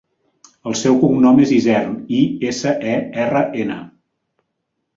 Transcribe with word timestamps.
El 0.71 0.77
seu 0.79 0.95
cognom 1.03 1.41
és 1.43 1.51
Isern: 1.59 1.93
i, 2.21 2.23
essa, 2.53 2.73
e, 2.97 2.99
erra, 3.27 3.45
ena. 3.67 3.79